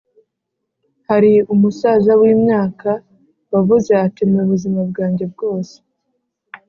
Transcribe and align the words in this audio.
Hari 1.09 1.31
umusaza 1.53 2.11
w 2.19 2.23
imyaka 2.33 2.89
wavuze 3.53 3.91
ati 4.05 4.21
mu 4.31 4.41
buzima 4.49 4.81
bwanjye 4.89 5.25
bwose 5.33 5.75